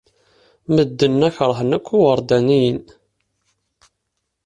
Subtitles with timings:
[0.73, 2.81] Medden-a keṛhen akk iwerdaniyen.